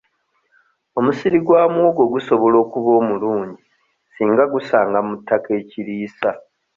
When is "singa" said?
4.13-4.43